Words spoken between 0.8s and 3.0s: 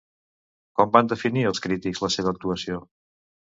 van definir, els crítics, la seva actuació?